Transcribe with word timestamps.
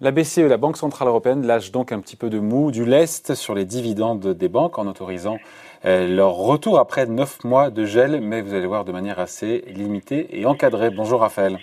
La 0.00 0.12
BCE, 0.12 0.38
la 0.38 0.56
Banque 0.58 0.76
Centrale 0.76 1.08
Européenne, 1.08 1.44
lâche 1.44 1.72
donc 1.72 1.90
un 1.90 1.98
petit 1.98 2.14
peu 2.14 2.30
de 2.30 2.38
mou, 2.38 2.70
du 2.70 2.84
lest 2.84 3.34
sur 3.34 3.54
les 3.54 3.64
dividendes 3.64 4.28
des 4.28 4.48
banques 4.48 4.78
en 4.78 4.86
autorisant 4.86 5.38
euh, 5.84 6.06
leur 6.06 6.34
retour 6.34 6.78
après 6.78 7.06
neuf 7.06 7.42
mois 7.42 7.70
de 7.70 7.84
gel, 7.84 8.20
mais 8.20 8.40
vous 8.40 8.54
allez 8.54 8.66
voir 8.66 8.84
de 8.84 8.92
manière 8.92 9.18
assez 9.18 9.64
limitée 9.66 10.38
et 10.38 10.46
encadrée. 10.46 10.90
Bonjour 10.90 11.20
Raphaël. 11.20 11.58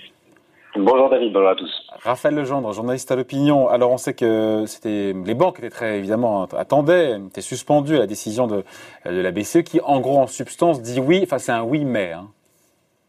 Bonjour 0.78 1.10
David, 1.10 1.32
bonjour 1.32 1.50
à 1.50 1.56
tous. 1.56 1.72
Raphaël 2.04 2.36
Legendre, 2.36 2.74
journaliste 2.74 3.10
à 3.10 3.16
l'opinion. 3.16 3.70
Alors 3.70 3.92
on 3.92 3.98
sait 3.98 4.14
que 4.14 4.66
c'était 4.66 5.14
les 5.14 5.34
banques 5.34 5.60
étaient 5.60 5.70
très 5.70 5.98
évidemment 5.98 6.44
attendaient, 6.44 7.18
étaient 7.28 7.40
suspendues 7.40 7.96
à 7.96 8.00
la 8.00 8.08
décision 8.08 8.46
de, 8.46 8.64
de 9.06 9.22
la 9.22 9.32
BCE 9.32 9.64
qui 9.64 9.80
en 9.80 10.02
gros 10.02 10.18
en 10.18 10.28
substance 10.28 10.82
dit 10.82 11.00
oui, 11.00 11.22
enfin 11.24 11.38
c'est 11.38 11.54
un 11.54 11.64
oui 11.64 11.86
mais. 11.86 12.12
Hein. 12.12 12.28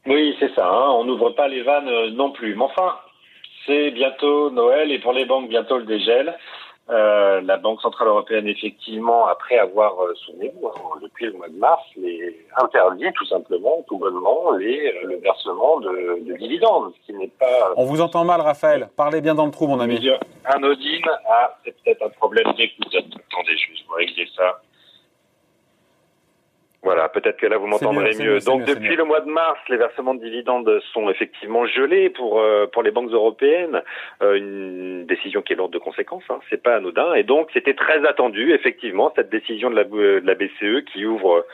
Oui 0.07 0.37
c'est 0.39 0.55
ça, 0.55 0.65
hein. 0.65 0.91
on 0.91 1.05
n'ouvre 1.05 1.31
pas 1.31 1.49
les 1.49 1.63
vannes 1.63 1.89
euh, 1.89 2.11
non 2.13 2.31
plus. 2.31 2.55
Mais 2.55 2.63
enfin 2.63 2.95
c'est 3.67 3.91
bientôt 3.91 4.51
Noël 4.51 4.93
et 4.93 5.01
pour 5.01 5.13
les 5.13 5.25
banques, 5.25 5.49
bientôt 5.49 5.79
le 5.79 5.87
dégel. 5.87 6.37
Euh, 6.89 7.41
la 7.41 7.57
Banque 7.57 7.83
Centrale 7.83 8.07
Européenne, 8.07 8.47
effectivement, 8.47 9.27
après 9.27 9.59
avoir, 9.59 10.01
euh, 10.01 10.15
souvenez-vous, 10.25 10.69
hein, 10.69 10.99
depuis 11.03 11.27
le 11.27 11.33
mois 11.33 11.49
de 11.49 11.57
mars, 11.57 11.83
les 11.97 12.47
interdit 12.57 13.13
tout 13.15 13.27
simplement, 13.27 13.85
tout 13.89 13.99
bonnement, 13.99 14.53
les, 14.53 14.93
euh, 14.93 15.09
le 15.09 15.17
versement 15.17 15.81
de, 15.81 16.25
de, 16.25 16.37
dividendes, 16.37 16.93
ce 16.95 17.07
qui 17.07 17.19
n'est 17.19 17.33
pas... 17.41 17.73
On 17.77 17.87
vous 17.87 18.01
entend 18.01 18.25
mal, 18.25 18.41
Raphaël. 18.41 18.89
Parlez 18.97 19.21
bien 19.21 19.35
dans 19.35 19.47
le 19.47 19.51
trou, 19.51 19.67
mon 19.67 19.81
ami. 19.81 19.99
Anodine, 20.45 21.11
ah, 21.29 21.57
c'est 21.65 21.75
peut-être 21.83 22.07
un 22.07 22.11
problème 22.11 22.53
d'écoute. 22.57 22.95
Attendez, 22.95 23.57
je 23.57 23.73
vais 23.73 23.97
régler 23.97 24.29
ça. 24.37 24.61
Voilà, 26.87 27.09
peut-être 27.09 27.39
que 27.39 27.49
là 27.49 27.59
vous 27.59 27.67
m'entendrez 27.67 28.13
mieux. 28.17 28.39
Donc 28.47 28.65
depuis 28.65 28.95
le 28.95 29.03
mois 29.03 29.21
de 29.21 29.29
mars, 29.29 29.59
les 29.69 29.77
versements 29.77 30.15
de 30.15 30.21
dividendes 30.21 30.81
sont 30.93 31.11
effectivement 31.11 31.67
gelés 31.67 32.11
pour 32.11 32.39
euh, 32.39 32.69
pour 32.73 32.85
les 32.85 32.93
banques 32.93 33.11
européennes, 33.11 33.83
euh, 34.23 34.35
une 34.37 35.05
décision 35.05 35.43
qui 35.43 35.53
est 35.53 35.57
lourde 35.57 35.73
de 35.73 35.81
conséquences. 35.81 36.23
Hein. 36.31 36.39
C'est 36.49 36.63
pas 36.63 36.77
anodin 36.77 37.13
et 37.15 37.25
donc 37.25 37.49
c'était 37.53 37.75
très 37.75 38.07
attendu 38.07 38.53
effectivement 38.53 39.13
cette 39.17 39.31
décision 39.31 39.69
de 39.69 39.75
la, 39.75 39.83
de 39.83 40.23
la 40.25 40.35
BCE 40.37 40.85
qui 40.93 41.05
ouvre 41.05 41.45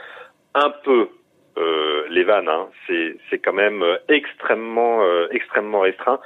un 0.54 0.68
peu 0.84 1.08
euh, 1.56 2.04
les 2.10 2.24
vannes. 2.24 2.50
Hein. 2.50 2.68
C'est 2.86 3.16
c'est 3.30 3.38
quand 3.38 3.54
même 3.54 3.82
extrêmement 4.10 5.00
extrêmement 5.30 5.80
restreint 5.80 6.20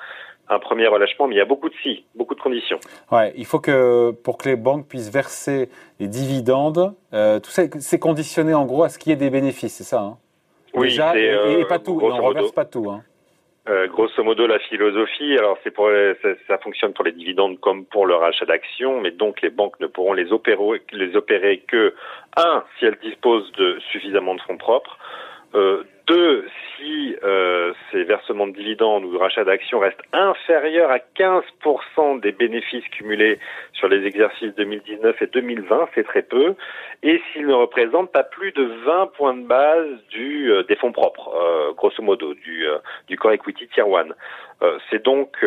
un 0.48 0.58
premier 0.58 0.86
relâchement, 0.86 1.27
mais 1.27 1.34
il 1.34 1.39
y 1.39 1.42
a 1.42 1.47
beaucoup 1.47 1.69
de 1.69 1.75
si, 1.83 2.05
beaucoup 2.14 2.34
de 2.34 2.41
conditions. 2.41 2.78
Ouais, 3.11 3.33
il 3.36 3.44
faut 3.44 3.58
que 3.58 4.11
pour 4.11 4.39
que 4.39 4.48
les 4.48 4.56
banques 4.56 4.88
puissent 4.88 5.11
verser 5.11 5.69
les 5.98 6.08
dividendes, 6.08 6.94
euh, 7.12 7.41
tout 7.41 7.50
ça 7.50 7.62
c'est 7.78 7.98
conditionné 7.98 8.55
en 8.55 8.64
gros 8.64 8.84
à 8.84 8.88
ce 8.88 8.98
qu'il 8.98 9.11
y 9.11 9.12
ait 9.12 9.16
des 9.16 9.30
bénéfices, 9.30 9.75
c'est 9.75 9.84
ça 9.84 10.00
hein? 10.00 10.19
Oui, 10.75 10.88
Déjà, 10.88 11.16
et, 11.16 11.61
et, 11.61 11.64
pas 11.64 11.78
tout, 11.78 11.98
on 12.03 12.14
ne 12.14 12.20
reverse 12.20 12.53
pas 12.53 12.66
tout. 12.66 12.91
Hein. 12.91 13.03
Euh, 13.69 13.88
grosso 13.88 14.22
modo, 14.22 14.47
la 14.47 14.58
philosophie, 14.58 15.36
alors 15.38 15.58
c'est 15.64 15.72
pour 15.72 15.88
ça, 16.22 16.28
ça, 16.47 16.58
fonctionne 16.58 16.92
pour 16.92 17.05
les 17.05 17.12
dividendes 17.12 17.58
comme 17.58 17.84
pour 17.84 18.06
le 18.06 18.14
rachat 18.14 18.44
d'actions, 18.44 19.00
mais 19.00 19.10
donc 19.10 19.42
les 19.42 19.50
banques 19.50 19.81
ne 19.81 19.86
pourront 19.86 20.12
les 20.12 20.33
opérer, 20.33 20.83
les 20.92 21.16
opérer 21.16 21.64
que 21.66 21.94
un 22.36 22.62
si 22.78 22.84
elles 22.84 22.98
disposent 23.03 23.50
de 23.53 23.78
suffisamment 23.91 24.34
de 24.34 24.41
fonds 24.42 24.58
propres, 24.58 24.98
euh, 24.98 25.35
deux, 26.06 26.47
si 26.77 27.16
euh, 27.25 27.72
ces 27.91 28.05
versements 28.05 28.47
de 28.47 28.52
dividendes 28.52 29.05
ou 29.05 29.12
de 29.12 29.19
rachat 29.19 29.44
d'actions 29.44 29.80
restent 29.80 30.03
inférieurs 30.12 30.91
à 30.91 30.98
15% 30.98 32.20
des 32.20 32.33
bénéfices 32.33 32.86
cumulés 32.88 33.38
sur 33.72 33.88
les 33.88 34.06
exercices 34.06 34.55
2019 34.55 35.20
et 35.20 35.27
2020, 35.27 35.88
c'est 35.94 36.05
très 36.05 36.22
peu, 36.22 36.55
et 37.03 37.20
s'ils 37.33 37.47
ne 37.47 37.55
représentent 37.55 38.12
pas 38.12 38.22
plus 38.22 38.53
de 38.53 38.64
20 38.84 39.06
points 39.16 39.34
de 39.34 39.47
base 39.47 39.88
du, 40.11 40.53
euh, 40.53 40.62
des 40.62 40.77
fonds 40.77 40.92
propres, 40.92 41.34
euh, 41.34 41.72
grosso 41.72 42.03
modo, 42.03 42.34
du, 42.34 42.66
euh, 42.66 42.78
du 43.08 43.16
Core 43.16 43.33
Equity 43.33 43.66
Tier 43.69 43.83
1. 43.83 44.06
Euh, 44.62 44.78
c'est 44.91 45.05
donc, 45.05 45.44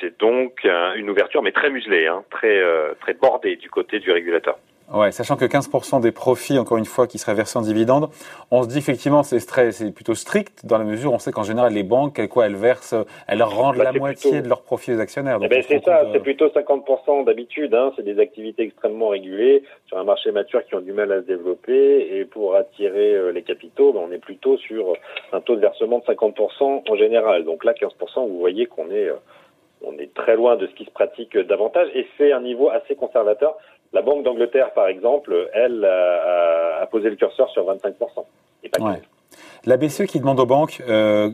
c'est 0.00 0.18
donc 0.20 0.64
une 0.96 1.10
ouverture, 1.10 1.42
mais 1.42 1.52
très 1.52 1.70
muselée, 1.70 2.06
hein, 2.06 2.22
très, 2.30 2.62
très 3.00 3.14
bordée 3.14 3.56
du 3.56 3.70
côté 3.70 3.98
du 3.98 4.12
régulateur. 4.12 4.56
Ouais, 4.92 5.12
sachant 5.12 5.36
que 5.36 5.46
15% 5.46 6.02
des 6.02 6.12
profits, 6.12 6.58
encore 6.58 6.76
une 6.76 6.84
fois, 6.84 7.06
qui 7.06 7.16
seraient 7.18 7.34
versés 7.34 7.58
en 7.58 7.62
dividendes, 7.62 8.10
on 8.50 8.62
se 8.62 8.68
dit 8.68 8.76
effectivement 8.76 9.22
c'est 9.22 9.38
c'est 9.72 9.90
plutôt 9.92 10.14
strict 10.14 10.66
dans 10.66 10.76
la 10.76 10.84
mesure 10.84 11.12
où 11.12 11.14
on 11.14 11.18
sait 11.18 11.32
qu'en 11.32 11.42
général 11.42 11.72
les 11.72 11.82
banques, 11.82 12.18
elles, 12.18 12.28
quoi, 12.28 12.46
elles 12.46 12.54
versent, 12.54 12.94
elles 13.26 13.42
rendent 13.42 13.78
bah, 13.78 13.84
la 13.84 13.92
moitié 13.92 14.42
de 14.42 14.48
leurs 14.48 14.60
profits 14.60 14.92
aux 14.92 15.00
actionnaires. 15.00 15.38
Eh 15.40 15.48
ben 15.48 15.62
c'est 15.66 15.82
ça, 15.82 16.02
c'est 16.12 16.20
plutôt 16.20 16.48
50% 16.48 17.24
d'habitude. 17.24 17.74
Hein, 17.74 17.92
c'est 17.96 18.04
des 18.04 18.18
activités 18.18 18.64
extrêmement 18.64 19.08
régulées 19.08 19.62
sur 19.86 19.96
un 19.96 20.04
marché 20.04 20.30
mature 20.32 20.62
qui 20.66 20.74
ont 20.74 20.80
du 20.80 20.92
mal 20.92 21.10
à 21.12 21.22
se 21.22 21.26
développer 21.26 22.18
et 22.18 22.26
pour 22.26 22.54
attirer 22.54 23.14
euh, 23.14 23.32
les 23.32 23.42
capitaux, 23.42 23.92
ben, 23.92 24.00
on 24.06 24.12
est 24.12 24.18
plutôt 24.18 24.58
sur 24.58 24.92
un 25.32 25.40
taux 25.40 25.56
de 25.56 25.60
versement 25.60 26.00
de 26.00 26.12
50% 26.12 26.82
en 26.88 26.96
général. 26.96 27.44
Donc 27.44 27.64
là, 27.64 27.72
15%, 27.72 28.28
vous 28.28 28.38
voyez 28.38 28.66
qu'on 28.66 28.90
est 28.90 29.08
euh, 29.08 29.14
on 29.86 29.98
est 29.98 30.12
très 30.14 30.36
loin 30.36 30.56
de 30.56 30.66
ce 30.66 30.74
qui 30.74 30.84
se 30.84 30.90
pratique 30.90 31.36
davantage 31.36 31.88
et 31.94 32.06
c'est 32.16 32.32
un 32.32 32.40
niveau 32.40 32.70
assez 32.70 32.94
conservateur 32.94 33.56
la 33.94 34.02
Banque 34.02 34.24
d'Angleterre, 34.24 34.72
par 34.72 34.88
exemple, 34.88 35.48
elle 35.54 35.84
a, 35.84 36.86
posé 36.90 37.08
le 37.08 37.16
curseur 37.16 37.48
sur 37.50 37.64
25%. 37.64 37.94
Et 38.64 38.68
pas 38.68 38.82
ouais. 38.82 39.00
La 39.64 39.76
BCE 39.76 40.04
qui 40.04 40.20
demande 40.20 40.38
aux 40.40 40.46
banques, 40.46 40.82
euh, 40.88 41.30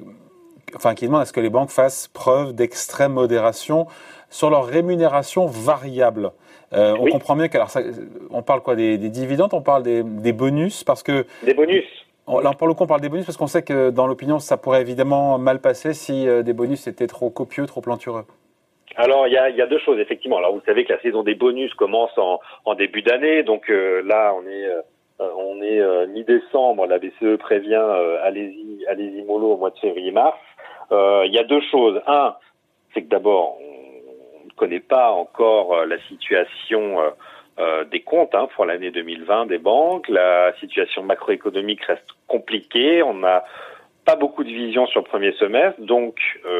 enfin 0.77 0.95
qui 0.95 1.07
demande 1.07 1.23
à 1.23 1.25
ce 1.25 1.33
que 1.33 1.41
les 1.41 1.51
banques 1.51 1.71
fassent 1.71 2.07
preuve 2.07 2.55
d'extrême 2.55 3.13
modération 3.15 3.87
sur 4.29 4.51
leur 4.51 4.67
rémunération 4.67 5.47
variable. 5.47 6.31
Euh, 6.73 6.95
on 7.01 7.11
comprend 7.11 7.35
bien 7.35 7.49
qu'alors 7.49 7.77
on 8.31 8.43
parle 8.43 8.61
quoi 8.61 8.77
des, 8.77 8.97
dividendes, 8.97 9.53
on 9.53 9.63
parle 9.63 9.83
des, 9.83 10.33
bonus 10.33 10.85
parce 10.85 11.03
que 11.03 11.27
des 11.43 11.55
bonus. 11.55 11.85
Là, 12.29 12.53
pour 12.53 12.69
le 12.69 12.75
coup, 12.75 12.85
on 12.85 12.87
parle 12.87 13.01
des 13.01 13.09
bonus 13.09 13.27
parce 13.27 13.37
qu'on 13.37 13.49
sait 13.49 13.63
que 13.63 13.91
dans 13.91 14.07
l'opinion, 14.07 14.39
ça 14.39 14.57
pourrait 14.57 14.83
évidemment 14.83 15.37
mal 15.39 15.61
passer 15.61 15.95
si 15.95 16.29
euh, 16.29 16.43
des 16.43 16.53
bonus 16.53 16.87
étaient 16.87 17.09
trop 17.09 17.29
copieux, 17.29 17.67
trop 17.67 17.81
plantureux. 17.81 18.25
Alors 19.01 19.27
il 19.27 19.33
y 19.33 19.39
a, 19.39 19.67
deux 19.67 19.79
choses 19.79 19.99
effectivement. 19.99 20.37
Alors 20.37 20.53
vous 20.53 20.63
savez 20.67 20.85
que 20.85 20.93
la 20.93 21.01
saison 21.01 21.23
des 21.23 21.35
bonus 21.35 21.73
commence 21.75 22.11
en, 22.19 22.75
début 22.75 23.01
d'année, 23.01 23.43
donc 23.43 23.71
euh, 23.71 24.03
là 24.05 24.35
on 24.37 24.47
est 24.47 24.67
euh, 24.67 24.83
on 25.19 25.63
est 25.63 25.81
euh, 25.81 26.07
mi-décembre. 26.07 26.87
La 26.87 26.99
BCE 26.99 27.39
prévient 27.39 27.83
allez-y 28.23 28.87
allez-y 28.89 29.23
mollo 29.23 29.53
au 29.53 29.57
mois 29.57 29.71
de 29.71 29.79
février-mars. 29.79 30.39
Il 30.91 31.33
y 31.33 31.39
a 31.39 31.45
deux 31.45 31.63
choses. 31.71 32.01
Un, 32.07 32.35
c'est 32.93 33.03
que 33.03 33.09
d'abord 33.09 33.57
on 33.61 34.47
ne 34.47 34.53
connaît 34.57 34.81
pas 34.81 35.13
encore 35.13 35.87
la 35.87 35.99
situation 36.09 36.99
des 37.91 38.01
comptes 38.01 38.35
hein, 38.35 38.49
pour 38.55 38.67
l'année 38.67 38.91
2020 38.91 39.47
des 39.47 39.59
banques. 39.59 40.09
La 40.09 40.53
situation 40.61 41.03
macroéconomique 41.03 41.83
reste 41.85 42.09
compliquée. 42.27 43.03
On 43.03 43.25
a 43.25 43.45
pas 44.05 44.17
beaucoup 44.17 44.45
de 44.45 44.49
vision 44.49 44.87
sur 44.87 45.01
le 45.01 45.07
premier 45.07 45.33
semestre, 45.33 45.81
donc 45.81 46.17
euh, 46.45 46.49
euh, 46.49 46.60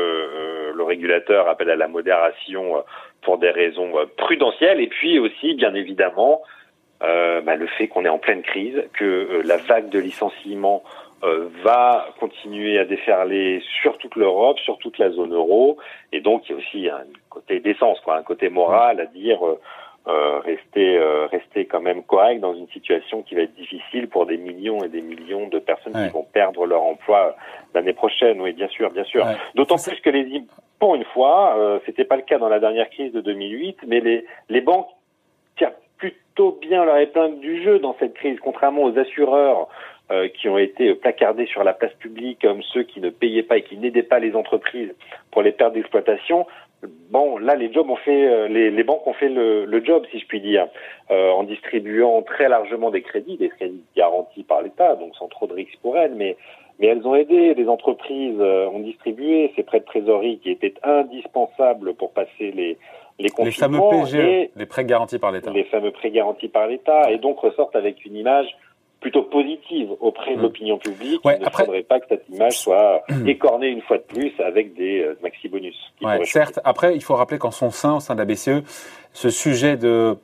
régulateur 0.91 1.49
appelle 1.49 1.71
à 1.71 1.77
la 1.77 1.89
modération 1.89 2.77
euh, 2.77 2.81
pour 3.23 3.39
des 3.39 3.51
raisons 3.51 3.93
prudentielles, 4.17 4.81
et 4.81 4.87
puis 4.87 5.19
aussi, 5.19 5.55
bien 5.55 5.75
évidemment, 5.75 6.43
bah, 7.01 7.57
le 7.57 7.67
fait 7.67 7.89
qu'on 7.89 8.05
est 8.05 8.11
en 8.11 8.19
pleine 8.19 8.43
crise, 8.43 8.83
que 8.95 9.43
la 9.45 9.59
vague 9.59 9.91
de 9.91 9.99
licenciements 9.99 10.83
va 11.63 12.09
continuer 12.19 12.79
à 12.79 12.87
déferler 12.87 13.63
sur 13.83 13.99
toute 13.99 14.17
l'Europe, 14.17 14.59
sur 14.61 14.79
toute 14.79 14.97
la 14.99 15.11
zone 15.11 15.35
euro, 15.35 15.77
et 16.13 16.23
donc 16.23 16.49
il 16.49 16.53
y 16.53 16.55
a 16.55 16.59
aussi 16.59 16.89
un 16.89 17.05
côté 17.29 17.61
d'essence, 17.61 18.01
quoi, 18.01 18.17
un 18.17 18.23
côté 18.23 18.49
moral 18.49 19.01
à 19.01 19.07
dire 19.07 19.41
euh, 20.09 20.39
rester 20.39 20.97
euh, 20.97 21.27
rester 21.27 21.67
quand 21.67 21.83
même 21.83 22.03
correct 22.03 22.41
dans 22.41 22.55
une 22.55 22.69
situation 22.69 23.23
qui 23.23 23.35
va 23.35 23.43
être 23.43 23.55
difficile 23.55 24.09
pour 24.09 24.25
des 24.25 24.39
millions 24.39 24.83
et 24.83 24.89
des 24.89 25.03
millions 25.03 25.47
de 25.49 25.59
personnes 25.59 25.93
qui 25.93 26.09
vont 26.09 26.27
perdre 26.33 26.65
leur 26.65 26.83
emploi 26.83 27.37
l'année 27.75 27.93
prochaine. 27.93 28.41
Oui, 28.41 28.53
bien 28.53 28.69
sûr, 28.69 28.91
bien 28.91 29.05
sûr. 29.05 29.27
D'autant 29.55 29.77
plus 29.77 30.01
que 30.01 30.09
les 30.09 30.43
pour 30.79 30.95
une 30.95 31.05
fois, 31.05 31.55
euh, 31.59 31.79
c'était 31.85 32.05
pas 32.05 32.17
le 32.17 32.23
cas 32.23 32.39
dans 32.39 32.49
la 32.49 32.61
dernière 32.61 32.89
crise 32.89 33.13
de 33.13 33.21
2008, 33.21 33.81
mais 33.87 34.01
les 34.01 34.25
les 34.49 34.63
banques 34.63 34.89
tirent 35.59 35.75
plutôt 35.99 36.59
bien 36.61 36.85
leur 36.87 36.97
épingle 36.97 37.39
du 37.41 37.63
jeu 37.63 37.79
dans 37.79 37.95
cette 38.01 38.15
crise, 38.15 38.39
contrairement 38.41 38.85
aux 38.85 38.99
assureurs 38.99 39.69
euh, 40.11 40.29
qui 40.29 40.49
ont 40.49 40.59
été 40.59 40.93
placardés 40.95 41.47
sur 41.47 41.63
la 41.63 41.73
place 41.73 41.93
publique 41.95 42.41
comme 42.43 42.63
ceux 42.73 42.83
qui 42.83 43.01
ne 43.01 43.11
payaient 43.11 43.45
pas 43.45 43.59
et 43.59 43.63
qui 43.63 43.77
n'aidaient 43.77 44.03
pas 44.03 44.19
les 44.19 44.35
entreprises 44.35 44.93
pour 45.31 45.43
les 45.43 45.53
pertes 45.53 45.75
d'exploitation. 45.75 46.47
Bon, 47.11 47.37
là, 47.39 47.57
les 47.57 47.73
jobs 47.73 47.91
ont 47.91 47.97
fait, 47.97 48.27
euh, 48.27 48.49
les, 48.49 48.71
les, 48.71 48.85
banques 48.85 49.07
ont 49.07 49.13
fait 49.13 49.29
le, 49.29 49.67
le, 49.67 49.85
job, 49.85 50.05
si 50.11 50.19
je 50.19 50.27
puis 50.27 50.41
dire, 50.41 50.67
euh, 51.11 51.31
en 51.31 51.43
distribuant 51.43 52.23
très 52.23 52.49
largement 52.49 52.91
des 52.91 53.03
crédits, 53.03 53.37
des 53.37 53.51
crédits 53.51 53.83
garantis 53.95 54.45
par 54.45 54.63
l'État, 54.63 54.95
donc 54.97 55.15
sans 55.17 55.29
trop 55.29 55.47
de 55.47 55.53
risques 55.53 55.79
pour 55.83 55.99
elles, 55.99 56.15
mais 56.15 56.37
mais 56.79 56.87
elles 56.87 57.07
ont 57.07 57.15
aidé, 57.15 57.53
les 57.53 57.69
entreprises 57.69 58.39
euh, 58.41 58.67
ont 58.69 58.79
distribué 58.79 59.53
ces 59.55 59.63
prêts 59.63 59.81
de 59.81 59.85
trésorerie 59.85 60.39
qui 60.39 60.51
étaient 60.51 60.73
indispensables 60.83 61.93
pour 61.95 62.13
passer 62.13 62.53
les 62.53 62.79
les 63.19 63.29
Les 63.45 63.51
fameux 63.51 63.81
PGE, 63.91 64.49
les 64.57 64.67
prêts 64.67 64.87
garantis 64.87 65.19
par 65.19 65.31
l'État. 65.31 65.51
Les 65.51 65.65
fameux 65.65 65.91
prêts 65.91 66.11
garantis 66.11 66.49
par 66.49 66.67
l'État, 66.67 67.11
et 67.11 67.19
donc 67.19 67.39
ressortent 67.41 67.77
avec 67.77 68.07
une 68.07 68.17
image 68.17 68.49
plutôt 69.01 69.23
positive 69.23 69.91
auprès 70.01 70.35
de 70.35 70.39
mm. 70.39 70.43
l'opinion 70.43 70.79
publique. 70.79 71.21
il 71.25 71.43
ne 71.43 71.51
faudrait 71.51 71.83
pas 71.83 72.01
que 72.01 72.07
cette 72.09 72.29
image 72.29 72.59
soit 72.59 73.03
écornée 73.27 73.69
une 73.69 73.83
fois 73.83 73.99
de 73.99 74.03
plus 74.03 74.33
avec 74.41 74.75
des 74.75 75.03
euh, 75.03 75.19
maxi-bonus. 75.23 75.77
Ouais, 76.03 76.25
certes, 76.25 76.61
après, 76.65 76.95
il 76.95 77.03
faut 77.03 77.15
rappeler 77.15 77.39
qu'en 77.39 77.51
son 77.51 77.71
sein, 77.71 77.97
au 77.97 78.01
sein 78.01 78.15
de 78.15 78.21
la 78.21 78.27
BCE, 78.27 78.63
ce 79.13 79.31
sujet 79.31 79.77
de 79.77 80.17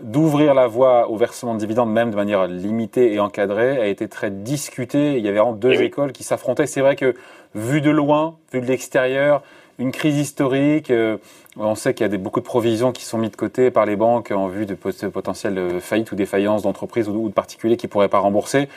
d'ouvrir 0.00 0.54
la 0.54 0.66
voie 0.66 1.10
au 1.10 1.16
versement 1.16 1.52
de 1.52 1.58
dividendes, 1.58 1.92
même 1.92 2.10
de 2.10 2.16
manière 2.16 2.46
limitée 2.46 3.12
et 3.12 3.20
encadrée, 3.20 3.78
a 3.78 3.86
été 3.86 4.08
très 4.08 4.30
discuté. 4.30 5.18
Il 5.18 5.24
y 5.24 5.28
avait 5.28 5.38
vraiment 5.38 5.52
deux 5.52 5.74
Eh 5.80 5.84
écoles 5.84 6.12
qui 6.12 6.22
s'affrontaient. 6.22 6.66
C'est 6.66 6.80
vrai 6.80 6.96
que, 6.96 7.14
vu 7.54 7.82
de 7.82 7.90
loin, 7.90 8.38
vu 8.52 8.62
de 8.62 8.66
l'extérieur, 8.66 9.42
une 9.78 9.92
crise 9.92 10.18
historique, 10.18 10.90
euh, 10.90 11.16
on 11.56 11.74
sait 11.74 11.94
qu'il 11.94 12.06
y 12.10 12.14
a 12.14 12.18
beaucoup 12.18 12.40
de 12.40 12.44
provisions 12.44 12.92
qui 12.92 13.04
sont 13.04 13.18
mises 13.18 13.30
de 13.30 13.36
côté 13.36 13.70
par 13.70 13.86
les 13.86 13.96
banques 13.96 14.30
en 14.30 14.48
vue 14.48 14.66
de 14.66 14.74
pot- 14.74 15.08
potentielles 15.10 15.58
euh, 15.58 15.80
faillites 15.80 16.12
ou 16.12 16.14
défaillances 16.14 16.62
d'entreprises 16.62 17.08
ou, 17.08 17.28
de 17.28 17.34
particuliers 17.34 17.76
qui 17.76 17.86
ne 17.86 17.90
pourraient 17.90 18.08
pas 18.08 18.18
rembourser. 18.18 18.68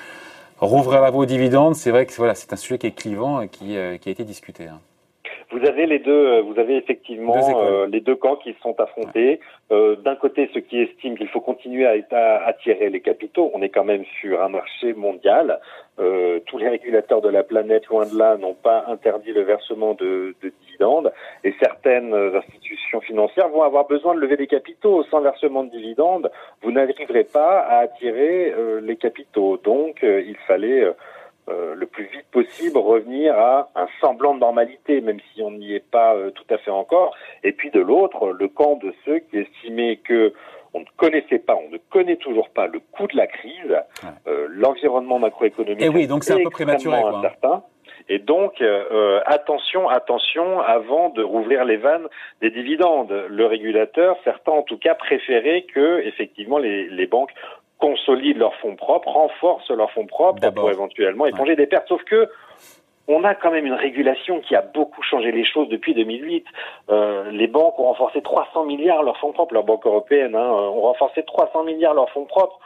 Rouvrir 0.60 1.02
la 1.02 1.12
voie 1.12 1.24
aux 1.24 1.26
dividendes, 1.26 1.76
c'est 1.76 1.92
vrai 1.92 2.06
que 2.06 2.14
c'est 2.14 2.54
un 2.54 2.56
sujet 2.56 2.78
qui 2.78 2.88
est 2.88 2.92
clivant 2.92 3.42
et 3.42 3.50
qui, 3.50 3.76
euh, 3.76 3.98
qui 3.98 4.10
a 4.10 4.12
été 4.12 4.24
discuté. 4.24 4.68
Vous 5.52 5.66
avez 5.66 5.86
les 5.86 6.00
deux, 6.00 6.12
euh, 6.12 6.42
vous 6.42 6.60
avez 6.60 6.76
effectivement 6.78 7.34
Deux 7.36 7.56
euh, 7.56 7.88
les 7.88 8.02
deux 8.02 8.16
camps 8.16 8.36
qui 8.36 8.54
se 8.54 8.60
sont 8.62 8.80
affrontés. 8.80 9.40
Euh, 9.72 9.96
D'un 9.98 10.16
côté, 10.16 10.50
ceux 10.54 10.62
qui 10.62 10.82
estiment 10.82 11.16
qu'il 11.16 11.28
faut 11.28 11.42
continuer 11.42 11.86
à, 11.86 12.46
attirer 12.46 12.90
les 12.90 13.02
capitaux. 13.02 13.52
On 13.54 13.62
est 13.62 13.70
quand 13.70 13.84
même 13.84 14.04
sur 14.20 14.42
un 14.42 14.50
marché 14.50 14.94
mondial. 14.94 15.60
Euh, 15.98 16.40
tous 16.48 16.58
les 16.58 16.68
régulateurs 16.68 17.22
de 17.22 17.30
la 17.30 17.44
planète, 17.44 17.86
loin 17.88 18.06
de 18.06 18.18
là, 18.18 18.36
n'ont 18.38 18.54
pas 18.54 18.86
interdit 18.88 19.32
le 19.32 19.42
versement 19.42 19.94
de, 19.94 20.36
de 20.42 20.52
dividendes. 20.66 21.14
Et 21.44 21.54
certaines 21.60 22.14
institutions 22.14 23.02
financières 23.02 23.50
vont 23.50 23.64
avoir 23.64 23.88
besoin 23.88 24.16
de 24.16 24.20
lever 24.20 24.38
des 24.38 24.48
capitaux. 24.48 25.04
Sans 25.04 25.22
versement 25.22 25.64
de 25.64 25.70
dividendes, 25.70 26.32
vous 26.62 26.72
n'arriverez 26.72 27.24
pas 27.24 27.60
à 27.60 27.78
attirer 27.80 28.54
euh, 28.58 28.82
les 28.82 28.96
capitaux. 28.96 29.58
Donc, 29.64 30.04
euh, 30.04 30.22
il 30.26 30.36
fallait 30.48 30.86
euh, 31.48 31.76
le 31.76 31.86
plus 31.86 32.06
vite 32.06 32.26
possible 32.32 32.78
revenir 32.78 33.38
à 33.38 33.70
un 33.76 33.88
semblant 34.02 34.34
de 34.34 34.40
normalité, 34.40 35.02
même 35.02 35.20
si 35.34 35.44
on 35.44 35.52
n'y 35.52 35.76
est 35.76 35.88
pas 35.92 36.16
euh, 36.16 36.32
tout 36.32 36.46
à 36.50 36.58
fait 36.58 36.72
encore. 36.72 37.16
Et 37.44 37.52
puis 37.52 37.70
de 37.70 37.80
l'autre, 37.80 38.30
le 38.32 38.48
camp 38.48 38.78
de 38.78 38.94
ceux 39.06 39.20
qui 39.20 39.38
estimaient 39.38 39.98
que 39.98 40.34
on 40.74 40.80
ne 40.80 40.86
connaissait 40.98 41.40
pas, 41.40 41.56
on 41.56 41.70
ne 41.70 41.78
connaît 41.90 42.18
toujours 42.18 42.50
pas 42.50 42.68
le 42.68 42.80
coût 42.92 43.08
de 43.08 43.16
la 43.16 43.28
crise, 43.28 43.78
euh, 44.28 44.48
l'environnement 44.50 45.20
macroéconomique. 45.20 45.82
Eh 45.82 45.90
oui, 45.90 46.08
donc 46.08 46.24
c'est 46.24 46.34
un 46.34 46.44
peu 46.44 46.50
prématuré, 46.50 47.00
quoi. 47.00 47.70
Et 48.10 48.20
donc, 48.20 48.62
euh, 48.62 49.20
attention, 49.26 49.88
attention, 49.90 50.60
avant 50.60 51.10
de 51.10 51.24
rouvrir 51.24 51.64
les 51.66 51.78
vannes 51.78 52.08
des 52.42 52.52
dividendes. 52.52 53.12
Le 53.30 53.46
régulateur, 53.46 54.18
certains 54.24 54.52
en 54.52 54.62
tout 54.64 54.78
cas, 54.78 54.96
préféraient 54.96 55.64
que, 55.64 56.02
effectivement, 56.02 56.58
les, 56.58 56.88
les 56.90 57.08
banques 57.08 57.32
consolident 57.80 58.40
leurs 58.40 58.56
fonds 58.56 58.76
propres, 58.76 59.10
renforcent 59.10 59.70
leurs 59.72 59.92
fonds 59.92 60.08
propres 60.08 60.40
D'abord. 60.40 60.64
pour 60.64 60.72
éventuellement 60.72 61.26
éponger 61.26 61.56
des 61.56 61.68
pertes. 61.68 61.88
Sauf 61.88 62.04
que 62.04 62.30
on 63.08 63.24
a 63.24 63.36
quand 63.36 63.52
même 63.52 63.68
une 63.68 63.74
régulation 63.74 64.40
qui 64.40 64.56
a 64.56 64.62
beaucoup 64.62 65.04
changé 65.04 65.32
les 65.32 65.46
choses 65.46 65.70
depuis 65.70 65.94
2008. 65.94 66.46
Euh, 66.90 67.30
les 67.32 67.48
banques 67.48 67.78
ont 67.80 67.84
renforcé 67.84 68.22
300 68.22 68.66
milliards 68.66 69.04
leurs 69.04 69.18
fonds 69.18 69.32
propres, 69.32 69.54
leurs 69.54 69.64
banques 69.64 69.86
européennes 69.86 70.36
hein, 70.36 70.50
ont 70.50 70.82
renforcé 70.82 71.24
300 71.24 71.66
milliards 71.66 71.94
leurs 71.94 72.10
fonds 72.10 72.26
propres. 72.26 72.60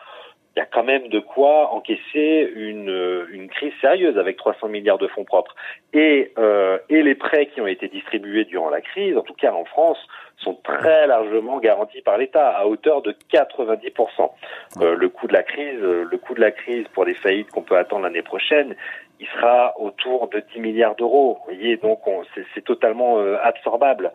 Il 0.56 0.60
y 0.60 0.62
a 0.62 0.66
quand 0.66 0.84
même 0.84 1.07
de 1.10 1.19
quoi 1.19 1.72
encaisser 1.74 2.51
une, 2.56 2.90
euh, 2.90 3.28
une 3.31 3.48
crise 3.50 3.72
sérieuse 3.81 4.18
avec 4.18 4.36
300 4.38 4.68
milliards 4.68 4.98
de 4.98 5.07
fonds 5.07 5.24
propres. 5.24 5.56
Et, 5.94 6.34
euh, 6.38 6.78
et 6.90 7.01
les 7.04 7.16
prêts 7.16 7.46
qui 7.48 7.62
ont 7.62 7.68
été 7.68 7.88
distribués 7.88 8.46
durant 8.46 8.69
la 8.69 8.81
crise, 8.81 9.16
en 9.16 9.22
tout 9.22 9.36
cas 9.36 9.54
en 9.54 9.63
France, 9.66 10.00
sont 10.38 10.56
très 10.63 11.06
largement 11.07 11.60
garantis 11.60 12.01
par 12.01 12.18
l'État 12.18 12.50
à 12.50 12.66
hauteur 12.66 13.01
de 13.01 13.13
90%. 13.31 14.31
Euh, 14.81 14.96
le 14.96 15.10
coût 15.10 15.28
de 15.28 15.34
la 15.34 15.44
crise, 15.44 15.80
euh, 15.81 16.06
le 16.10 16.18
coût 16.18 16.34
de 16.34 16.42
la 16.42 16.51
crise 16.51 16.88
pour 16.94 17.06
les 17.06 17.13
faillites 17.13 17.51
qu'on 17.51 17.62
peut 17.62 17.78
attendre 17.78 18.04
l'année 18.04 18.22
prochaine, 18.24 18.75
il 19.19 19.28
sera 19.28 19.74
autour 19.80 20.30
de 20.30 20.40
10 20.54 20.60
milliards 20.62 20.96
d'euros. 20.96 21.40
Voyez, 21.46 21.75
donc 21.78 22.07
on- 22.07 22.24
c'est 22.34 22.46
c'est 22.56 22.63
totalement 22.63 23.19
euh, 23.19 23.38
absorbable 23.44 24.12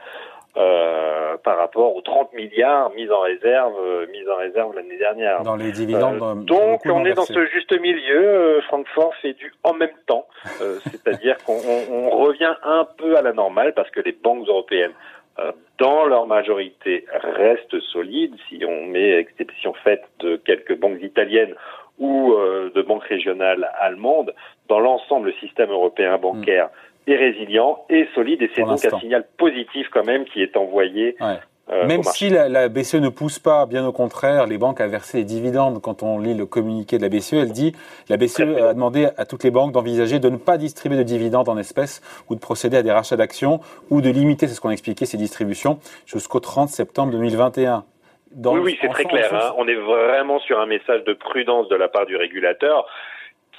euh, 0.56 1.36
par 1.42 1.56
rapport 1.58 1.96
aux 1.96 2.00
30 2.00 2.32
milliards 2.34 2.90
mis 2.94 3.10
en 3.10 3.20
réserve, 3.20 3.74
euh, 3.84 4.06
mis 4.12 4.28
en 4.28 4.36
réserve 4.36 4.74
l'année 4.76 4.96
dernière. 4.98 5.42
Dans 5.42 5.56
les 5.56 5.72
dividendes. 5.72 6.22
Euh, 6.22 6.34
donc 6.34 6.82
on 6.86 7.04
est 7.04 7.14
dans 7.14 7.24
ce 7.24 7.46
juste 7.46 7.72
milieu. 7.80 8.24
Euh, 8.28 8.60
Francfort 8.62 9.14
fait 9.16 9.32
du 9.34 9.52
en 9.64 9.74
même 9.74 9.96
temps, 10.06 10.26
Euh, 10.60 10.78
c'est-à-dire 10.90 11.36
qu'on 11.44 11.54
on- 11.56 12.06
on 12.06 12.10
revient 12.10 12.54
un 12.62 12.86
peu 12.98 13.16
à 13.16 13.22
la 13.22 13.32
normale 13.32 13.74
parce 13.74 13.90
que 13.90 14.00
les 14.00 14.12
banques 14.12 14.46
européennes, 14.46 14.92
euh, 15.40 15.50
dans 15.78 16.04
leur 16.04 16.26
majorité, 16.26 17.04
restent 17.12 17.80
solides. 17.92 18.34
Si 18.48 18.62
on 18.64 18.86
met 18.86 19.18
exception 19.18 19.74
faite 19.82 20.04
de 20.20 20.36
quelques 20.36 20.78
banques 20.78 21.02
italiennes 21.02 21.54
ou 21.98 22.32
euh, 22.34 22.70
de 22.74 22.82
banques 22.82 23.04
régionales 23.04 23.68
allemandes, 23.80 24.32
dans 24.68 24.78
l'ensemble, 24.78 25.26
le 25.28 25.32
système 25.34 25.70
européen 25.70 26.16
bancaire 26.18 26.68
est 27.06 27.16
résilient 27.16 27.84
et 27.90 28.06
solide. 28.14 28.42
Et 28.42 28.50
c'est 28.54 28.62
donc 28.62 28.84
un 28.84 28.98
signal 28.98 29.24
positif 29.36 29.88
quand 29.92 30.04
même 30.04 30.24
qui 30.24 30.42
est 30.42 30.56
envoyé. 30.56 31.16
Ouais. 31.20 31.38
euh, 31.70 31.86
Même 31.86 32.02
si 32.02 32.28
la, 32.30 32.48
la 32.48 32.68
BCE 32.68 32.96
ne 32.96 33.08
pousse 33.08 33.38
pas, 33.38 33.66
bien 33.66 33.86
au 33.86 33.92
contraire, 33.92 34.46
les 34.46 34.58
banques 34.58 34.80
à 34.80 34.86
verser 34.86 35.18
les 35.18 35.24
dividendes. 35.24 35.80
Quand 35.82 36.02
on 36.02 36.18
lit 36.18 36.34
le 36.34 36.46
communiqué 36.46 36.98
de 36.98 37.02
la 37.02 37.08
BCE, 37.08 37.34
elle 37.34 37.52
dit 37.52 37.74
la 38.08 38.16
BCE 38.16 38.40
a 38.40 38.74
demandé 38.74 39.08
à 39.16 39.24
toutes 39.24 39.44
les 39.44 39.50
banques 39.50 39.72
d'envisager 39.72 40.18
de 40.18 40.28
ne 40.28 40.36
pas 40.36 40.56
distribuer 40.58 40.98
de 40.98 41.02
dividendes 41.02 41.48
en 41.48 41.58
espèces 41.58 42.00
ou 42.28 42.34
de 42.34 42.40
procéder 42.40 42.76
à 42.78 42.82
des 42.82 42.92
rachats 42.92 43.16
d'actions 43.16 43.60
ou 43.90 44.00
de 44.00 44.10
limiter, 44.10 44.46
c'est 44.46 44.54
ce 44.54 44.60
qu'on 44.60 44.70
a 44.70 44.72
expliqué, 44.72 45.06
ces 45.06 45.16
distributions 45.16 45.78
jusqu'au 46.06 46.40
30 46.40 46.68
septembre 46.68 47.12
2021. 47.12 47.84
Dans 48.32 48.52
oui, 48.54 48.60
oui, 48.64 48.78
c'est 48.80 48.88
très 48.88 49.04
clair. 49.04 49.32
hein. 49.32 49.54
On 49.58 49.68
est 49.68 49.76
vraiment 49.76 50.40
sur 50.40 50.58
un 50.58 50.66
message 50.66 51.04
de 51.04 51.12
prudence 51.12 51.68
de 51.68 51.76
la 51.76 51.86
part 51.86 52.04
du 52.04 52.16
régulateur 52.16 52.84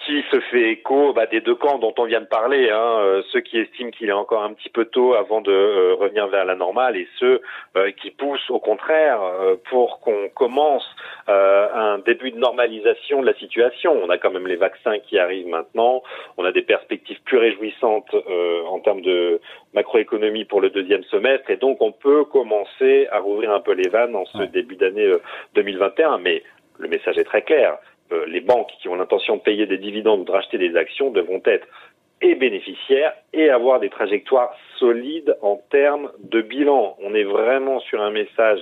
qui 0.05 0.23
se 0.31 0.39
fait 0.51 0.71
écho 0.71 1.13
bah, 1.13 1.25
des 1.25 1.41
deux 1.41 1.55
camps 1.55 1.79
dont 1.79 1.93
on 1.97 2.05
vient 2.05 2.21
de 2.21 2.25
parler, 2.25 2.69
hein, 2.69 2.97
euh, 2.99 3.21
ceux 3.31 3.41
qui 3.41 3.57
estiment 3.57 3.91
qu'il 3.91 4.09
est 4.09 4.13
encore 4.13 4.43
un 4.43 4.53
petit 4.53 4.69
peu 4.69 4.85
tôt 4.85 5.15
avant 5.15 5.41
de 5.41 5.51
euh, 5.51 5.95
revenir 5.95 6.27
vers 6.27 6.45
la 6.45 6.55
normale 6.55 6.95
et 6.95 7.07
ceux 7.19 7.41
euh, 7.75 7.91
qui 7.91 8.11
poussent 8.11 8.49
au 8.49 8.59
contraire 8.59 9.19
pour 9.69 9.99
qu'on 9.99 10.29
commence 10.33 10.85
un 11.27 11.97
début 11.99 12.31
de 12.31 12.37
normalisation 12.37 13.21
de 13.21 13.25
la 13.25 13.33
situation. 13.33 13.93
On 14.03 14.09
a 14.09 14.17
quand 14.17 14.31
même 14.31 14.47
les 14.47 14.55
vaccins 14.55 14.99
qui 14.99 15.17
arrivent 15.17 15.47
maintenant, 15.47 16.03
on 16.37 16.45
a 16.45 16.51
des 16.51 16.61
perspectives 16.61 17.21
plus 17.23 17.37
réjouissantes 17.37 18.13
en 18.67 18.79
termes 18.79 19.01
de 19.01 19.39
macroéconomie 19.73 20.45
pour 20.45 20.61
le 20.61 20.69
deuxième 20.69 21.03
semestre 21.05 21.49
et 21.49 21.57
donc 21.57 21.81
on 21.81 21.91
peut 21.91 22.25
commencer 22.25 23.07
à 23.11 23.19
rouvrir 23.19 23.51
un 23.51 23.59
peu 23.59 23.73
les 23.73 23.89
vannes 23.89 24.15
en 24.15 24.25
ce 24.25 24.43
début 24.43 24.75
d'année 24.75 25.05
euh, 25.05 25.21
2021. 25.55 26.19
Mais 26.19 26.43
le 26.79 26.87
message 26.87 27.17
est 27.17 27.23
très 27.23 27.41
clair. 27.41 27.77
Euh, 28.15 28.25
les 28.27 28.41
banques 28.41 28.71
qui 28.81 28.87
ont 28.87 28.95
l'intention 28.95 29.35
de 29.37 29.41
payer 29.41 29.65
des 29.65 29.77
dividendes 29.77 30.21
ou 30.21 30.23
de 30.25 30.31
racheter 30.31 30.57
des 30.57 30.75
actions 30.75 31.11
devront 31.11 31.41
être 31.45 31.67
et 32.21 32.35
bénéficiaires 32.35 33.13
et 33.33 33.49
avoir 33.49 33.79
des 33.79 33.89
trajectoires 33.89 34.53
solides 34.79 35.35
en 35.41 35.59
termes 35.69 36.11
de 36.19 36.41
bilan. 36.41 36.95
On 37.03 37.13
est 37.13 37.23
vraiment 37.23 37.79
sur 37.81 38.01
un 38.01 38.11
message 38.11 38.59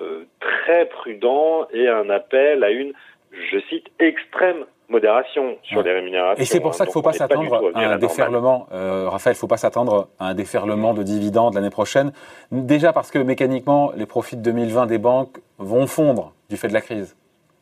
euh, 0.00 0.24
très 0.40 0.86
prudent 0.86 1.66
et 1.72 1.88
un 1.88 2.10
appel 2.10 2.64
à 2.64 2.70
une, 2.70 2.92
je 3.32 3.58
cite, 3.70 3.86
extrême 3.98 4.64
modération 4.88 5.56
sur 5.62 5.78
Ouais. 5.78 5.84
les 5.84 5.92
rémunérations. 5.92 6.42
Et 6.42 6.46
c'est 6.46 6.60
pour 6.60 6.74
ça 6.74 6.82
hein. 6.84 6.86
qu'il 6.86 6.90
ne 6.90 6.94
faut 6.94 7.02
pas 7.02 7.12
s'attendre 7.12 7.70
à 7.74 7.80
un 7.92 7.98
déferlement. 7.98 8.66
Euh, 8.72 9.08
Raphaël, 9.08 9.34
il 9.34 9.38
ne 9.38 9.40
faut 9.40 9.46
pas 9.48 9.56
s'attendre 9.56 10.08
à 10.18 10.28
un 10.28 10.34
déferlement 10.34 10.94
de 10.94 11.02
dividendes 11.02 11.54
l'année 11.54 11.70
prochaine. 11.70 12.12
Déjà 12.52 12.92
parce 12.92 13.10
que 13.10 13.18
mécaniquement, 13.18 13.92
les 13.96 14.06
profits 14.06 14.36
de 14.36 14.42
2020 14.42 14.86
des 14.86 14.98
banques 14.98 15.38
vont 15.58 15.86
fondre 15.86 16.32
du 16.50 16.56
fait 16.56 16.68
de 16.68 16.74
la 16.74 16.80
crise. 16.80 17.16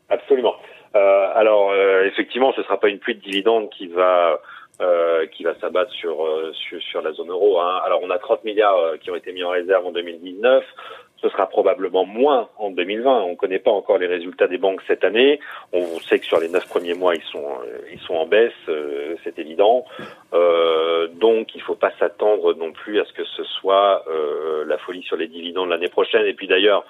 Absolument. 0.09 0.54
Alors 1.35 1.73
euh, 1.73 2.05
effectivement, 2.05 2.53
ce 2.55 2.63
sera 2.63 2.79
pas 2.79 2.89
une 2.89 2.99
pluie 2.99 3.17
de 3.17 3.21
dividendes 3.21 3.69
qui 3.71 3.89
va 3.89 4.41
euh, 4.81 5.27
qui 5.27 5.45
va 5.45 5.55
s'abattre 5.61 5.93
sur, 5.93 6.25
euh, 6.27 6.53
sur 6.53 6.83
sur 6.83 7.01
la 7.01 7.13
zone 7.13 7.31
euro. 7.31 7.61
Hein. 7.61 7.81
Alors 7.85 8.01
on 8.03 8.11
a 8.11 8.19
30 8.19 8.45
milliards 8.45 8.77
euh, 8.77 8.97
qui 8.97 9.09
ont 9.09 9.15
été 9.15 9.33
mis 9.33 9.45
en 9.45 9.51
réserve 9.51 9.87
en 9.87 9.93
2019. 9.93 10.65
Ce 11.23 11.29
sera 11.29 11.49
probablement 11.49 12.05
moins 12.05 12.49
en 12.59 12.71
2020. 12.71 13.23
On 13.23 13.31
ne 13.31 13.35
connaît 13.37 13.61
pas 13.61 13.71
encore 13.71 13.99
les 13.99 14.09
résultats 14.09 14.49
des 14.49 14.59
banques 14.59 14.81
cette 14.89 15.05
année. 15.05 15.39
On 15.73 16.01
sait 16.01 16.19
que 16.19 16.27
sur 16.27 16.41
les 16.41 16.49
neuf 16.49 16.69
premiers 16.69 16.95
mois, 16.95 17.15
ils 17.15 17.23
sont 17.23 17.47
ils 17.93 18.01
sont 18.01 18.15
en 18.15 18.27
baisse, 18.27 18.53
euh, 18.69 19.15
c'est 19.23 19.39
évident. 19.39 19.85
Donc 20.33 21.55
il 21.55 21.63
faut 21.63 21.77
pas 21.77 21.93
s'attendre 22.01 22.55
non 22.55 22.73
plus 22.73 23.01
à 23.01 23.05
ce 23.05 23.13
que 23.13 23.25
ce 23.25 23.45
soit 23.45 24.05
la 24.67 24.77
folie 24.79 25.03
sur 25.05 25.17
les 25.17 25.29
dividendes 25.29 25.69
l'année 25.69 25.89
prochaine. 25.89 26.27
Et 26.27 26.35
puis 26.35 26.49
d'ailleurs, 26.49 26.85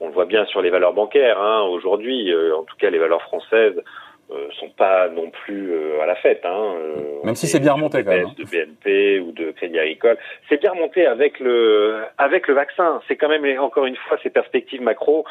on 0.00 0.08
le 0.08 0.12
voit 0.12 0.26
bien 0.26 0.44
sur 0.46 0.62
les 0.62 0.70
valeurs 0.70 0.92
bancaires 0.94 1.40
hein, 1.40 1.62
aujourd'hui. 1.62 2.32
euh, 2.32 2.56
en 2.56 2.62
tout 2.62 2.76
cas, 2.76 2.90
les 2.90 2.98
valeurs 2.98 3.22
françaises 3.22 3.82
euh, 4.30 4.48
sont 4.60 4.68
pas 4.68 5.08
non 5.08 5.30
plus 5.30 5.72
euh, 5.72 6.02
à 6.02 6.06
la 6.06 6.14
fête. 6.16 6.42
Hein, 6.44 6.74
euh, 6.76 7.24
Même 7.24 7.34
si 7.34 7.46
c'est 7.46 7.56
est 7.56 7.60
bien 7.60 7.72
remonté 7.72 8.04
quand 8.04 8.10
même, 8.10 8.28
De 8.36 8.44
BNP 8.44 9.20
ou 9.20 9.32
de 9.32 9.52
Crédit 9.52 9.78
Agricole, 9.78 10.18
c'est 10.48 10.60
bien 10.60 10.72
remonté 10.72 11.06
avec 11.06 11.40
le 11.40 12.02
avec 12.18 12.46
le 12.46 12.54
vaccin. 12.54 13.00
C'est 13.08 13.16
quand 13.16 13.28
même 13.28 13.58
encore 13.58 13.86
une 13.86 13.96
fois 13.96 14.18
ces 14.22 14.30
perspectives 14.30 14.82
macro 14.82 15.24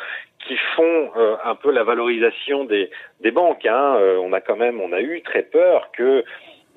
qui 0.48 0.58
font 0.76 1.12
euh, 1.16 1.36
un 1.44 1.56
peu 1.56 1.72
la 1.72 1.84
valorisation 1.84 2.66
des 2.66 2.90
des 3.22 3.32
banques. 3.32 3.66
Hein. 3.68 3.98
Euh, 4.00 4.18
on 4.18 4.34
a 4.34 4.42
quand 4.42 4.56
même 4.58 4.82
on 4.82 4.92
a 4.92 5.00
eu 5.00 5.22
très 5.22 5.44
peur 5.44 5.92
que 5.96 6.24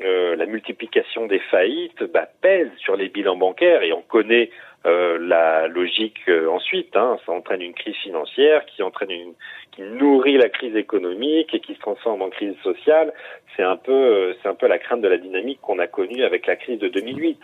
euh, 0.02 0.36
la 0.36 0.46
multiplication 0.46 1.26
des 1.26 1.38
faillites 1.50 2.02
bah, 2.12 2.28
pèse 2.40 2.68
sur 2.78 2.96
les 2.96 3.08
bilans 3.08 3.36
bancaires 3.36 3.82
et 3.82 3.92
on 3.92 4.02
connaît 4.02 4.50
euh, 4.86 5.18
la 5.20 5.68
logique 5.68 6.18
euh, 6.28 6.48
ensuite. 6.48 6.96
Hein, 6.96 7.18
ça 7.26 7.32
entraîne 7.32 7.60
une 7.62 7.74
crise 7.74 7.96
financière 7.96 8.64
qui 8.66 8.82
entraîne 8.82 9.10
une, 9.10 9.34
qui 9.72 9.82
nourrit 9.82 10.38
la 10.38 10.48
crise 10.48 10.74
économique 10.76 11.54
et 11.54 11.60
qui 11.60 11.74
se 11.74 11.80
transforme 11.80 12.22
en 12.22 12.30
crise 12.30 12.54
sociale. 12.62 13.12
C'est 13.56 13.62
un 13.62 13.76
peu, 13.76 14.34
c'est 14.42 14.48
un 14.48 14.54
peu 14.54 14.66
la 14.66 14.78
crainte 14.78 15.02
de 15.02 15.08
la 15.08 15.18
dynamique 15.18 15.60
qu'on 15.60 15.78
a 15.78 15.86
connue 15.86 16.24
avec 16.24 16.46
la 16.46 16.56
crise 16.56 16.78
de 16.78 16.88
2008. 16.88 17.38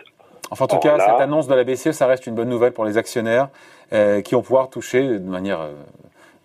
Enfin, 0.49 0.65
en 0.65 0.67
tout 0.67 0.79
cas, 0.79 0.97
là- 0.97 1.05
cette 1.05 1.21
annonce 1.21 1.47
de 1.47 1.55
la 1.55 1.63
BCE, 1.63 1.91
ça 1.91 2.07
reste 2.07 2.25
une 2.25 2.35
bonne 2.35 2.49
nouvelle 2.49 2.71
pour 2.73 2.85
les 2.85 2.97
actionnaires 2.97 3.49
qui 3.91 4.35
vont 4.35 4.41
pouvoir 4.41 4.69
toucher 4.69 5.01
de 5.03 5.29
manière 5.29 5.59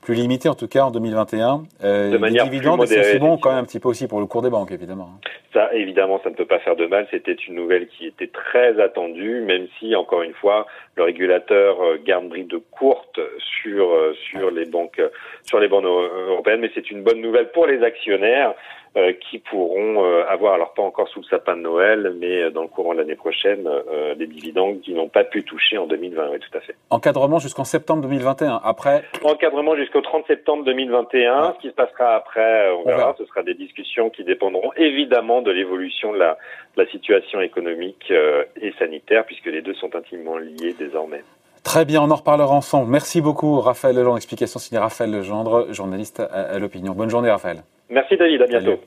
plus 0.03 0.15
limité 0.15 0.49
en 0.49 0.55
tout 0.55 0.69
cas 0.69 0.83
en 0.83 0.91
2021. 0.91 1.63
Euh, 1.83 2.11
de 2.11 2.19
manière 2.19 2.45
les 2.45 2.51
dividendes, 2.51 2.85
c'est 2.87 3.19
bon 3.19 3.39
quand 3.39 3.51
même 3.51 3.61
un 3.61 3.65
petit 3.65 3.81
peu 3.81 3.89
aussi 3.89 4.09
pour 4.09 4.21
le 4.21 4.27
cours 4.27 4.43
des 4.43 4.51
banques, 4.51 4.73
évidemment. 4.73 5.11
Ça, 5.53 5.73
évidemment, 5.73 6.21
ça 6.25 6.31
ne 6.31 6.35
peut 6.35 6.47
pas 6.47 6.59
faire 6.59 6.77
de 6.77 6.87
mal. 6.87 7.07
C'était 7.11 7.35
une 7.35 7.55
nouvelle 7.55 7.87
qui 7.87 8.07
était 8.07 8.27
très 8.27 8.81
attendue, 8.81 9.43
même 9.43 9.69
si, 9.79 9.95
encore 9.95 10.23
une 10.23 10.35
fois, 10.35 10.67
le 10.97 11.05
régulateur 11.05 11.81
euh, 11.81 11.99
garde 12.05 12.29
bride 12.29 12.53
courte 12.73 13.21
sur 13.61 13.91
euh, 13.91 14.15
sur 14.31 14.51
les 14.51 14.65
banques 14.65 15.01
sur 15.45 15.61
les 15.61 15.69
banques 15.69 15.85
européennes. 15.85 16.61
Mais 16.61 16.71
c'est 16.75 16.91
une 16.91 17.03
bonne 17.03 17.21
nouvelle 17.21 17.51
pour 17.53 17.67
les 17.67 17.83
actionnaires. 17.83 18.55
Euh, 18.95 19.15
qui 19.15 19.39
pourront 19.39 20.05
euh, 20.53 20.55
alors 20.55 20.75
pas 20.75 20.83
encore 20.83 21.09
sous 21.09 21.21
le 21.21 21.25
sapin 21.27 21.57
de 21.57 21.63
Noël, 21.63 22.15
mais 22.19 22.43
euh, 22.43 22.51
dans 22.51 22.63
le 22.63 22.69
courant 22.69 22.93
de 22.93 22.99
l'année 22.99 23.17
prochaine, 23.17 23.69
des 24.17 24.27
dividendes 24.27 24.81
qui 24.81 24.93
n'ont 24.95 25.09
pas 25.09 25.25
pu 25.25 25.43
toucher 25.43 25.79
en 25.79 25.87
2020. 25.87 26.31
Oui, 26.33 26.39
tout 26.39 26.57
à 26.57 26.61
fait. 26.61 26.75
Encadrement 26.91 27.39
jusqu'en 27.39 27.65
septembre 27.65 28.03
2021. 28.03 28.61
Après. 28.65 29.03
Encadrement 29.25 29.77
jusqu'au 29.77 30.01
30 30.01 30.27
septembre 30.27 30.65
2021. 30.65 31.55
Ce 31.57 31.63
qui 31.63 31.69
se 31.69 31.75
passera 31.75 32.15
après, 32.15 32.71
on, 32.73 32.85
verra. 32.85 33.15
Ce 33.19 33.25
sera 33.27 33.43
des 33.43 33.55
discussions 33.55 34.11
qui 34.11 34.25
dépendront 34.25 34.73
évidemment 34.77 35.43
de 35.43 35.51
l'évolution 35.51 36.13
de 36.13 36.19
la, 36.19 36.39
de 36.77 36.83
la 36.83 36.91
situation 36.91 37.41
économique 37.41 38.13
et 38.61 38.73
sanitaire, 38.79 39.25
puisque 39.25 39.47
les 39.47 39.63
deux 39.63 39.75
sont 39.75 39.95
intimement 39.95 40.37
liés 40.37 40.75
désormais. 40.79 41.23
Très 41.65 41.85
bien, 41.85 42.03
on 42.03 42.11
en 42.11 42.17
reparlera 42.17 42.55
ensemble. 42.55 42.91
Merci 42.91 43.21
beaucoup, 43.21 43.61
Raphaël 43.61 43.95
Legendre. 43.95 44.17
Explication 44.17 44.59
signée 44.59 44.81
Raphaël 44.81 45.13
Legendre, 45.13 45.73
journaliste 45.73 46.21
à, 46.21 46.25
à 46.25 46.59
l'Opinion. 46.59 46.93
Bonne 46.93 47.11
journée, 47.11 47.31
Raphaël. 47.31 47.63
Merci 47.89 48.17
David, 48.17 48.43
à 48.43 48.47
bientôt. 48.47 48.81